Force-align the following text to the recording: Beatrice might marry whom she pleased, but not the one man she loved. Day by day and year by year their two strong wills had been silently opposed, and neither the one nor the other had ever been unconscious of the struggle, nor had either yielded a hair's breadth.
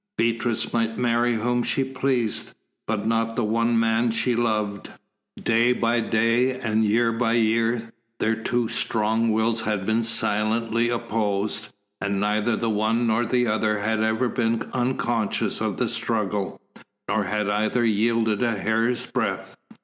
Beatrice 0.17 0.73
might 0.73 0.97
marry 0.97 1.35
whom 1.35 1.61
she 1.61 1.83
pleased, 1.83 2.55
but 2.87 3.05
not 3.05 3.35
the 3.35 3.43
one 3.43 3.79
man 3.79 4.09
she 4.09 4.35
loved. 4.35 4.89
Day 5.39 5.73
by 5.73 5.99
day 5.99 6.57
and 6.59 6.83
year 6.83 7.11
by 7.11 7.33
year 7.33 7.93
their 8.19 8.33
two 8.35 8.67
strong 8.67 9.31
wills 9.31 9.61
had 9.61 9.85
been 9.85 10.01
silently 10.01 10.89
opposed, 10.89 11.67
and 12.01 12.19
neither 12.19 12.55
the 12.55 12.67
one 12.71 13.05
nor 13.05 13.27
the 13.27 13.45
other 13.45 13.77
had 13.77 14.01
ever 14.01 14.27
been 14.27 14.63
unconscious 14.73 15.61
of 15.61 15.77
the 15.77 15.87
struggle, 15.87 16.59
nor 17.07 17.25
had 17.25 17.47
either 17.47 17.85
yielded 17.85 18.41
a 18.41 18.57
hair's 18.57 19.05
breadth. 19.05 19.55